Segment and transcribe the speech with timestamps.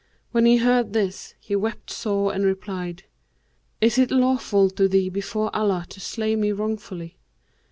[0.31, 3.03] When he heard this, he wept sore and replied,
[3.81, 7.19] 'Is it lawful to thee before Allah to slay me wrongfully?'